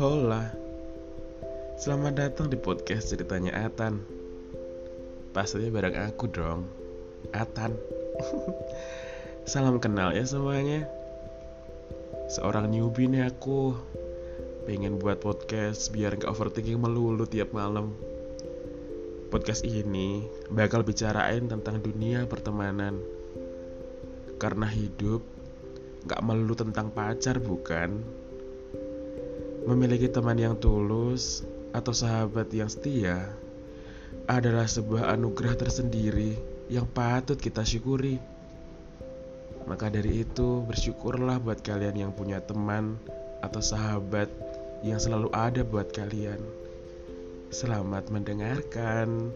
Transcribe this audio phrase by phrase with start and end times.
[0.00, 0.48] Hola.
[1.76, 4.00] Selamat datang di podcast ceritanya Atan.
[5.36, 6.64] Pastinya bareng aku dong
[7.36, 7.76] Atan.
[9.52, 10.88] Salam kenal ya semuanya.
[12.32, 13.76] Seorang newbie nih aku.
[14.64, 17.92] Pengen buat podcast biar gak overthinking melulu tiap malam.
[19.28, 22.96] Podcast ini bakal bicarain tentang dunia pertemanan.
[24.40, 25.20] Karena hidup
[26.08, 28.00] Gak melulu tentang pacar bukan
[29.68, 31.44] Memiliki teman yang tulus
[31.76, 33.28] atau sahabat yang setia
[34.24, 36.38] adalah sebuah anugerah tersendiri
[36.72, 38.16] yang patut kita syukuri.
[39.68, 42.96] Maka dari itu, bersyukurlah buat kalian yang punya teman
[43.44, 44.32] atau sahabat
[44.80, 46.40] yang selalu ada buat kalian.
[47.52, 49.34] Selamat mendengarkan.